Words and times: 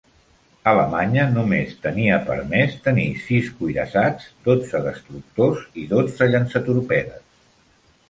Alemanya 0.69 1.25
només 1.33 1.75
tenia 1.83 2.17
permès 2.31 2.73
tenir 2.89 3.05
sis 3.27 3.53
cuirassats, 3.61 4.33
dotze 4.51 4.85
destructors 4.89 5.65
i 5.85 5.89
dotze 5.97 6.33
llançatorpedes. 6.35 7.27